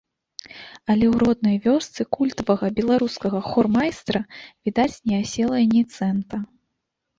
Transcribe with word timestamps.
Але 0.91 1.05
ў 1.11 1.15
роднай 1.23 1.57
вёсцы 1.65 2.05
культавага 2.17 2.71
беларускага 2.81 3.43
хормайстра, 3.51 4.25
відаць, 4.65 4.97
не 5.13 5.23
асела 5.23 5.57
ні 5.77 5.81
цэнта. 6.01 6.45